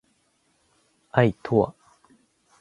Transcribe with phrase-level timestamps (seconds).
[1.11, 1.75] 愛とは